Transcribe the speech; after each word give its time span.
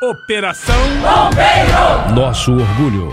Operação 0.00 0.76
Bombeiro. 1.02 2.14
Nosso 2.14 2.52
orgulho. 2.52 3.12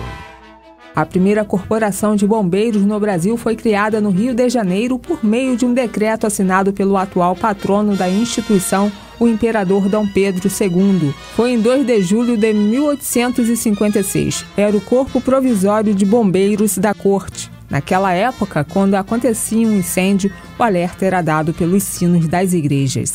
A 0.95 1.03
primeira 1.03 1.43
corporação 1.43 2.15
de 2.15 2.27
bombeiros 2.27 2.83
no 2.83 2.99
Brasil 2.99 3.35
foi 3.37 3.55
criada 3.55 3.99
no 3.99 4.11
Rio 4.11 4.35
de 4.35 4.47
Janeiro 4.49 4.99
por 4.99 5.25
meio 5.25 5.57
de 5.57 5.65
um 5.65 5.73
decreto 5.73 6.27
assinado 6.27 6.71
pelo 6.71 6.95
atual 6.95 7.35
patrono 7.35 7.95
da 7.95 8.07
instituição, 8.07 8.91
o 9.19 9.27
imperador 9.27 9.89
Dom 9.89 10.07
Pedro 10.07 10.47
II. 10.47 11.11
Foi 11.35 11.53
em 11.53 11.59
2 11.59 11.87
de 11.87 12.03
julho 12.03 12.37
de 12.37 12.53
1856. 12.53 14.45
Era 14.55 14.77
o 14.77 14.81
corpo 14.81 15.19
provisório 15.19 15.95
de 15.95 16.05
bombeiros 16.05 16.77
da 16.77 16.93
corte. 16.93 17.49
Naquela 17.67 18.13
época, 18.13 18.63
quando 18.63 18.93
acontecia 18.93 19.67
um 19.67 19.73
incêndio, 19.79 20.31
o 20.59 20.61
alerta 20.61 21.03
era 21.03 21.23
dado 21.23 21.51
pelos 21.51 21.81
sinos 21.81 22.27
das 22.27 22.53
igrejas. 22.53 23.11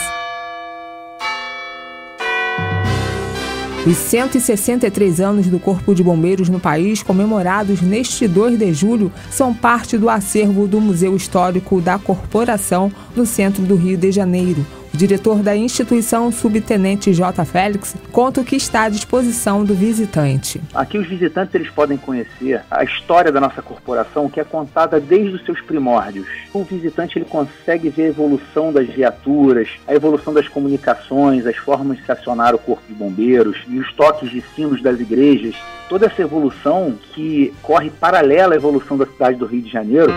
Os 3.87 3.97
163 3.97 5.23
anos 5.23 5.47
do 5.47 5.59
Corpo 5.59 5.95
de 5.95 6.02
Bombeiros 6.02 6.51
no 6.51 6.61
país, 6.61 7.02
comemorados 7.02 7.80
neste 7.80 8.29
2 8.29 8.59
de 8.59 8.75
julho, 8.75 9.11
são 9.30 9.55
parte 9.55 9.97
do 9.97 10.11
acervo 10.11 10.69
do 10.69 10.79
Museu 10.79 11.16
Histórico 11.16 11.80
da 11.80 11.98
Corporação, 11.98 12.93
no 13.16 13.25
centro 13.25 13.62
do 13.62 13.77
Rio 13.77 13.97
de 13.97 14.12
Janeiro. 14.12 14.66
Diretor 15.01 15.43
da 15.43 15.57
instituição, 15.57 16.31
subtenente 16.31 17.15
J. 17.15 17.43
Félix, 17.47 17.97
conta 18.13 18.43
o 18.43 18.45
que 18.45 18.55
está 18.55 18.83
à 18.83 18.89
disposição 18.91 19.65
do 19.65 19.75
visitante. 19.75 20.61
Aqui 20.75 20.99
os 20.99 21.07
visitantes 21.07 21.55
eles 21.55 21.71
podem 21.71 21.97
conhecer 21.97 22.61
a 22.71 22.85
história 22.85 23.33
da 23.33 23.41
nossa 23.41 23.63
corporação, 23.63 24.29
que 24.29 24.39
é 24.39 24.45
contada 24.45 25.01
desde 25.01 25.37
os 25.37 25.45
seus 25.47 25.59
primórdios. 25.63 26.29
O 26.53 26.65
visitante 26.65 27.17
ele 27.17 27.25
consegue 27.25 27.89
ver 27.89 28.03
a 28.03 28.09
evolução 28.09 28.75
das 28.75 28.89
viaturas, 28.89 29.71
a 29.89 29.95
evolução 29.95 30.35
das 30.35 30.49
comunicações, 30.49 31.47
as 31.47 31.57
formas 31.57 31.97
de 31.97 32.05
se 32.05 32.12
acionar 32.12 32.55
o 32.55 32.59
corpo 32.59 32.83
de 32.87 32.93
bombeiros 32.93 33.57
e 33.69 33.79
os 33.79 33.91
toques 33.95 34.31
de 34.31 34.43
sinos 34.55 34.83
das 34.83 35.01
igrejas. 35.01 35.55
Toda 35.89 36.07
essa 36.07 36.21
evolução 36.21 36.95
que 37.14 37.55
corre 37.62 37.89
paralela 37.89 38.53
à 38.53 38.57
evolução 38.57 38.98
da 38.98 39.07
cidade 39.07 39.39
do 39.39 39.47
Rio 39.47 39.62
de 39.62 39.73
Janeiro. 39.73 40.12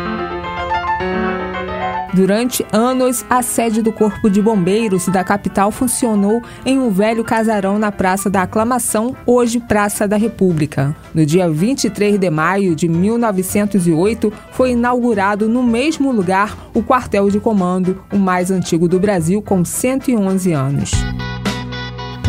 Durante 2.13 2.63
anos, 2.71 3.25
a 3.27 3.41
sede 3.41 3.81
do 3.81 3.91
Corpo 3.91 4.29
de 4.29 4.39
Bombeiros 4.39 5.07
da 5.07 5.23
capital 5.23 5.71
funcionou 5.71 6.43
em 6.63 6.77
um 6.77 6.91
velho 6.91 7.23
casarão 7.23 7.79
na 7.79 7.91
Praça 7.91 8.29
da 8.29 8.43
Aclamação, 8.43 9.15
hoje 9.25 9.59
Praça 9.59 10.07
da 10.07 10.15
República. 10.15 10.95
No 11.11 11.25
dia 11.25 11.49
23 11.49 12.19
de 12.19 12.29
maio 12.29 12.75
de 12.75 12.87
1908, 12.87 14.31
foi 14.51 14.73
inaugurado 14.73 15.49
no 15.49 15.63
mesmo 15.63 16.11
lugar 16.11 16.55
o 16.71 16.83
quartel 16.83 17.31
de 17.31 17.39
comando, 17.39 18.03
o 18.13 18.17
mais 18.17 18.51
antigo 18.51 18.87
do 18.87 18.99
Brasil, 18.99 19.41
com 19.41 19.65
111 19.65 20.53
anos. 20.53 20.91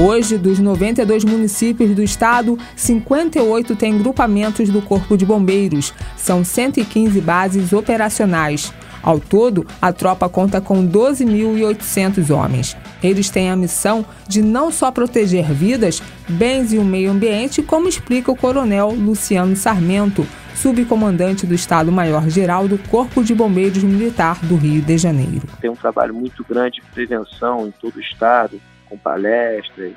Hoje, 0.00 0.38
dos 0.38 0.58
92 0.58 1.24
municípios 1.24 1.94
do 1.94 2.02
estado, 2.02 2.58
58 2.74 3.77
têm 3.77 3.98
grupamentos 3.98 4.70
do 4.70 4.80
Corpo 4.80 5.16
de 5.16 5.27
Bombeiros. 5.27 5.92
São 6.16 6.42
115 6.42 7.20
bases 7.20 7.72
operacionais. 7.72 8.72
Ao 9.05 9.20
todo, 9.20 9.66
a 9.83 9.92
tropa 9.92 10.28
conta 10.30 10.62
com 10.62 10.88
12.800 10.88 12.34
homens. 12.34 12.74
Eles 13.02 13.28
têm 13.28 13.50
a 13.50 13.56
missão 13.56 14.05
de 14.27 14.41
não 14.41 14.72
só 14.72 14.91
proteger 14.91 15.52
vidas, 15.52 16.02
bens 16.27 16.72
e 16.72 16.78
o 16.78 16.84
meio 16.84 17.11
ambiente, 17.11 17.62
como 17.62 17.86
explica 17.86 18.33
o 18.33 18.36
coronel 18.36 18.88
Luciano 18.91 19.55
Sarmento, 19.55 20.27
subcomandante 20.55 21.46
do 21.46 21.52
Estado-Maior-Geral 21.52 22.66
do 22.66 22.78
Corpo 22.78 23.22
de 23.22 23.34
Bombeiros 23.34 23.83
Militar 23.83 24.38
do 24.46 24.56
Rio 24.56 24.80
de 24.80 24.96
Janeiro. 24.96 25.46
Tem 25.61 25.68
um 25.68 25.77
trabalho 25.77 26.14
muito 26.14 26.42
grande 26.42 26.80
de 26.80 26.86
prevenção 26.86 27.66
em 27.66 27.70
todo 27.72 27.96
o 27.96 28.00
Estado, 28.00 28.58
com 28.89 28.96
palestras 28.96 29.94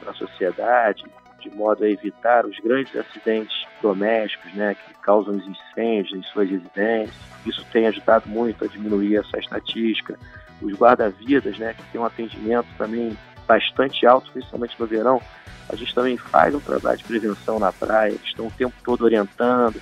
para 0.00 0.10
a 0.10 0.14
sociedade, 0.14 1.04
de 1.40 1.50
modo 1.50 1.84
a 1.84 1.88
evitar 1.88 2.44
os 2.44 2.58
grandes 2.58 2.94
acidentes 2.96 3.59
domésticos 3.80 4.52
né, 4.54 4.74
que 4.74 4.94
causam 5.02 5.34
os 5.36 5.46
incêndios 5.46 6.18
em 6.18 6.22
suas 6.22 6.48
residências. 6.48 7.14
Isso 7.46 7.64
tem 7.72 7.86
ajudado 7.86 8.28
muito 8.28 8.64
a 8.64 8.68
diminuir 8.68 9.16
essa 9.16 9.38
estatística. 9.38 10.18
Os 10.60 10.72
guarda-vidas, 10.74 11.58
né, 11.58 11.74
que 11.74 11.82
tem 11.90 12.00
um 12.00 12.04
atendimento 12.04 12.66
também 12.76 13.16
bastante 13.46 14.06
alto, 14.06 14.30
principalmente 14.30 14.76
no 14.78 14.86
verão, 14.86 15.20
a 15.68 15.76
gente 15.76 15.94
também 15.94 16.16
faz 16.16 16.54
um 16.54 16.60
trabalho 16.60 16.98
de 16.98 17.04
prevenção 17.04 17.58
na 17.58 17.72
praia, 17.72 18.10
eles 18.10 18.24
estão 18.24 18.46
o 18.48 18.50
tempo 18.50 18.74
todo 18.84 19.04
orientando. 19.04 19.80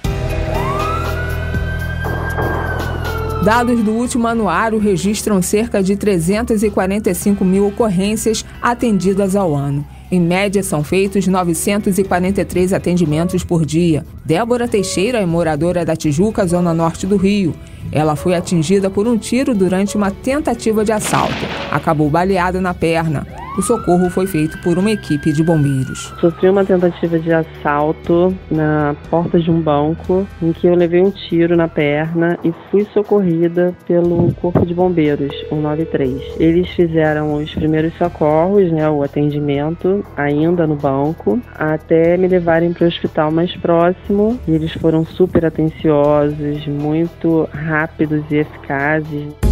Dados 3.44 3.82
do 3.82 3.92
último 3.92 4.26
anuário 4.26 4.78
registram 4.78 5.41
cerca 5.41 5.82
de 5.82 5.97
345 5.97 7.44
mil 7.44 7.66
ocorrências 7.66 8.44
atendidas 8.60 9.34
ao 9.34 9.54
ano. 9.54 9.86
Em 10.10 10.20
média, 10.20 10.62
são 10.62 10.82
feitos 10.82 11.26
943 11.26 12.72
atendimentos 12.72 13.44
por 13.44 13.66
dia. 13.66 14.06
Débora 14.24 14.66
Teixeira 14.66 15.19
é 15.19 15.26
moradora 15.26 15.84
da 15.84 15.94
Tijuca, 15.94 16.46
zona 16.46 16.72
norte 16.72 17.06
do 17.06 17.16
Rio. 17.16 17.54
Ela 17.92 18.16
foi 18.16 18.34
atingida 18.34 18.88
por 18.88 19.06
um 19.06 19.18
tiro 19.18 19.54
durante 19.54 19.97
uma 19.97 20.10
tentativa 20.10 20.84
de 20.84 20.92
assalto. 20.92 21.34
Acabou 21.70 22.08
baleada 22.08 22.60
na 22.60 22.72
perna. 22.72 23.26
O 23.58 23.62
socorro 23.62 24.08
foi 24.08 24.24
feito 24.24 24.56
por 24.58 24.78
uma 24.78 24.92
equipe 24.92 25.32
de 25.32 25.42
bombeiros. 25.42 26.14
Sofri 26.20 26.48
uma 26.48 26.64
tentativa 26.64 27.19
de 27.19 27.32
assalto 27.32 28.32
na 28.48 28.94
porta 29.10 29.41
de 29.41 29.50
um 29.50 29.60
banco, 29.60 30.24
em 30.41 30.52
que 30.52 30.69
eu 30.69 30.76
levei 30.76 31.02
um 31.02 31.10
tiro 31.10 31.56
na 31.56 31.66
perna 31.66 32.38
e 32.44 32.54
fui 32.70 32.86
socorrida 32.94 33.74
pelo 33.84 34.32
Corpo 34.34 34.64
de 34.64 34.72
Bombeiros, 34.72 35.34
193. 35.48 36.36
Eles 36.38 36.68
fizeram 36.68 37.34
os 37.34 37.52
primeiros 37.52 37.92
socorros, 37.94 38.70
né, 38.70 38.88
o 38.88 39.02
atendimento, 39.02 40.04
ainda 40.16 40.64
no 40.64 40.76
banco, 40.76 41.41
até 41.52 42.16
me 42.16 42.28
levarem 42.28 42.72
para 42.72 42.84
o 42.84 42.88
hospital 42.88 43.32
mais 43.32 43.56
próximo. 43.56 44.38
E 44.47 44.52
eles 44.52 44.72
foram 44.74 45.04
super 45.04 45.44
atenciosos, 45.44 46.64
muito 46.68 47.48
rápidos 47.52 48.22
e 48.30 48.36
eficazes. 48.36 49.47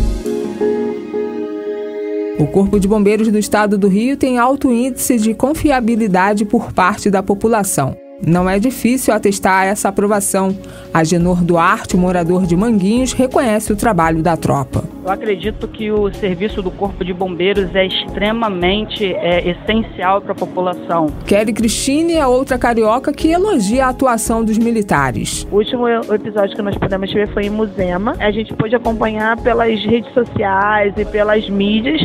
O 2.39 2.47
Corpo 2.47 2.79
de 2.79 2.87
Bombeiros 2.87 3.29
do 3.29 3.39
Estado 3.39 3.79
do 3.79 3.89
Rio 3.89 4.15
tem 4.15 4.39
alto 4.39 4.71
índice 4.71 5.17
de 5.17 5.33
confiabilidade 5.33 6.45
por 6.45 6.71
parte 6.71 7.11
da 7.11 7.23
população. 7.23 7.97
Não 8.25 8.49
é 8.49 8.59
difícil 8.59 9.13
atestar 9.13 9.67
essa 9.67 9.89
aprovação. 9.89 10.57
Agenor 10.93 11.43
Duarte, 11.43 11.97
morador 11.97 12.47
de 12.47 12.57
Manguinhos, 12.57 13.13
reconhece 13.13 13.73
o 13.73 13.77
trabalho 13.77 14.23
da 14.23 14.37
tropa. 14.37 14.85
Eu 15.05 15.13
acredito 15.13 15.69
que 15.69 15.91
o 15.91 16.13
serviço 16.13 16.63
do 16.63 16.71
Corpo 16.71 17.05
de 17.05 17.13
Bombeiros 17.13 17.73
é 17.75 17.87
extremamente 17.87 19.05
é, 19.05 19.51
essencial 19.51 20.21
para 20.21 20.33
a 20.33 20.35
população. 20.35 21.07
Kelly 21.27 21.53
Cristine 21.53 22.15
é 22.15 22.27
outra 22.27 22.59
carioca 22.59 23.13
que 23.13 23.31
elogia 23.31 23.87
a 23.87 23.91
atuação 23.91 24.45
dos 24.45 24.59
militares. 24.59 25.47
O 25.51 25.57
último 25.57 25.87
episódio 25.89 26.57
que 26.57 26.63
nós 26.63 26.77
pudemos 26.77 27.13
ver 27.13 27.29
foi 27.33 27.45
em 27.45 27.51
Muzema. 27.51 28.17
A 28.19 28.33
gente 28.33 28.53
pôde 28.55 28.75
acompanhar 28.75 29.41
pelas 29.41 29.79
redes 29.85 30.13
sociais 30.13 30.93
e 30.97 31.05
pelas 31.05 31.49
mídias, 31.49 32.01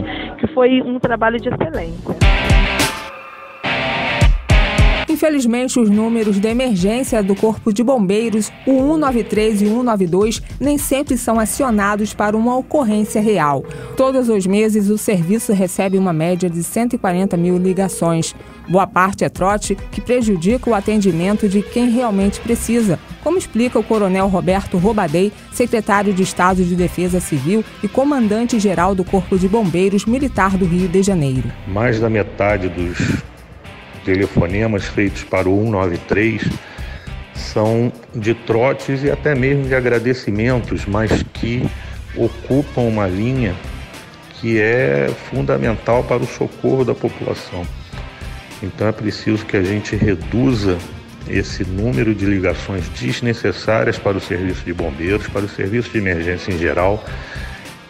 foi 0.53 0.81
um 0.81 0.99
trabalho 0.99 1.39
de 1.39 1.49
excelência. 1.49 2.20
Infelizmente, 5.21 5.79
os 5.79 5.87
números 5.87 6.39
de 6.39 6.47
emergência 6.47 7.21
do 7.21 7.35
Corpo 7.35 7.71
de 7.71 7.83
Bombeiros, 7.83 8.51
o 8.65 8.71
193 8.71 9.61
e 9.61 9.65
o 9.65 9.67
192, 9.67 10.41
nem 10.59 10.79
sempre 10.79 11.15
são 11.15 11.39
acionados 11.39 12.11
para 12.11 12.35
uma 12.35 12.57
ocorrência 12.57 13.21
real. 13.21 13.63
Todos 13.95 14.29
os 14.29 14.47
meses, 14.47 14.89
o 14.89 14.97
serviço 14.97 15.53
recebe 15.53 15.95
uma 15.95 16.11
média 16.11 16.49
de 16.49 16.63
140 16.63 17.37
mil 17.37 17.59
ligações. 17.59 18.33
Boa 18.67 18.87
parte 18.87 19.23
é 19.23 19.29
trote 19.29 19.77
que 19.91 20.01
prejudica 20.01 20.67
o 20.67 20.73
atendimento 20.73 21.47
de 21.47 21.61
quem 21.61 21.87
realmente 21.91 22.41
precisa, 22.41 22.97
como 23.23 23.37
explica 23.37 23.77
o 23.77 23.83
Coronel 23.83 24.27
Roberto 24.27 24.79
Robadei, 24.79 25.31
secretário 25.51 26.15
de 26.15 26.23
Estado 26.23 26.63
de 26.63 26.75
Defesa 26.75 27.19
Civil 27.19 27.63
e 27.83 27.87
comandante-geral 27.87 28.95
do 28.95 29.03
Corpo 29.03 29.37
de 29.37 29.47
Bombeiros 29.47 30.03
Militar 30.03 30.57
do 30.57 30.65
Rio 30.65 30.87
de 30.87 31.03
Janeiro. 31.03 31.51
Mais 31.67 31.99
da 31.99 32.09
metade 32.09 32.67
dos 32.69 33.30
telefonemas 34.03 34.85
feitos 34.85 35.23
para 35.23 35.49
o 35.49 35.63
193 35.63 36.43
são 37.35 37.91
de 38.13 38.33
trotes 38.33 39.03
e 39.03 39.11
até 39.11 39.33
mesmo 39.35 39.67
de 39.67 39.75
agradecimentos, 39.75 40.85
mas 40.85 41.23
que 41.33 41.67
ocupam 42.15 42.81
uma 42.81 43.07
linha 43.07 43.55
que 44.39 44.59
é 44.59 45.09
fundamental 45.29 46.03
para 46.03 46.23
o 46.23 46.27
socorro 46.27 46.83
da 46.83 46.95
população. 46.95 47.65
Então 48.61 48.87
é 48.87 48.91
preciso 48.91 49.45
que 49.45 49.57
a 49.57 49.63
gente 49.63 49.95
reduza 49.95 50.77
esse 51.27 51.63
número 51.63 52.13
de 52.13 52.25
ligações 52.25 52.87
desnecessárias 52.89 53.97
para 53.97 54.17
o 54.17 54.21
serviço 54.21 54.63
de 54.65 54.73
bombeiros, 54.73 55.27
para 55.27 55.41
o 55.41 55.49
serviço 55.49 55.89
de 55.89 55.97
emergência 55.99 56.51
em 56.51 56.57
geral, 56.57 57.03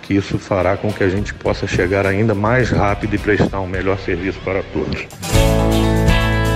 que 0.02 0.14
isso 0.14 0.38
fará 0.38 0.76
com 0.76 0.92
que 0.92 1.04
a 1.04 1.10
gente 1.10 1.34
possa 1.34 1.66
chegar 1.66 2.06
ainda 2.06 2.36
mais 2.36 2.70
rápido 2.70 3.16
e 3.16 3.18
prestar 3.18 3.62
um 3.62 3.68
melhor 3.68 3.98
serviço 4.00 4.40
para 4.44 4.62
todos. 4.74 5.08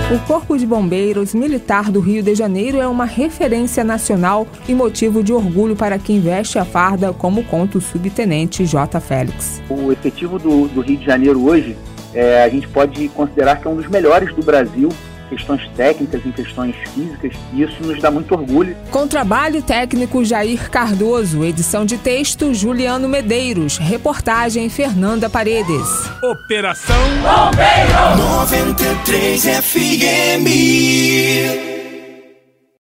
O 0.08 0.20
Corpo 0.20 0.56
de 0.56 0.64
Bombeiros 0.64 1.34
Militar 1.34 1.90
do 1.90 1.98
Rio 1.98 2.22
de 2.22 2.32
Janeiro 2.32 2.78
é 2.78 2.86
uma 2.86 3.04
referência 3.04 3.82
nacional 3.82 4.46
e 4.68 4.72
motivo 4.72 5.20
de 5.20 5.32
orgulho 5.32 5.74
para 5.74 5.98
quem 5.98 6.20
veste 6.20 6.60
a 6.60 6.64
farda, 6.64 7.12
como 7.12 7.42
conta 7.42 7.76
o 7.76 7.80
subtenente 7.80 8.64
J. 8.64 9.00
Félix. 9.00 9.60
O 9.68 9.90
efetivo 9.90 10.38
do, 10.38 10.68
do 10.68 10.80
Rio 10.80 10.98
de 10.98 11.04
Janeiro 11.04 11.44
hoje 11.44 11.76
é, 12.14 12.44
a 12.44 12.48
gente 12.48 12.68
pode 12.68 13.08
considerar 13.08 13.56
que 13.56 13.66
é 13.66 13.70
um 13.70 13.74
dos 13.74 13.88
melhores 13.88 14.32
do 14.32 14.44
Brasil 14.44 14.90
questões 15.28 15.68
técnicas, 15.76 16.24
em 16.24 16.32
questões 16.32 16.74
físicas, 16.94 17.32
e 17.52 17.62
isso 17.62 17.82
nos 17.82 18.00
dá 18.00 18.10
muito 18.10 18.34
orgulho. 18.34 18.76
Com 18.90 19.06
trabalho 19.06 19.62
técnico 19.62 20.24
Jair 20.24 20.70
Cardoso, 20.70 21.44
edição 21.44 21.84
de 21.84 21.98
texto 21.98 22.54
Juliano 22.54 23.08
Medeiros, 23.08 23.78
reportagem 23.78 24.68
Fernanda 24.68 25.28
Paredes. 25.28 25.88
Operação 26.22 26.96
Bombeiro 27.22 28.16
93 28.16 29.42
FM. 29.62 31.75